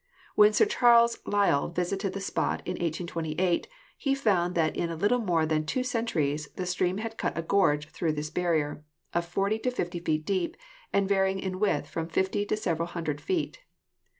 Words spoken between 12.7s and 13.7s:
eral hundred feet.